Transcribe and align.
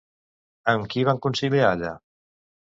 Amb 0.73 0.89
qui 0.93 1.03
van 1.09 1.21
coincidir 1.27 1.61
allà? 1.67 1.93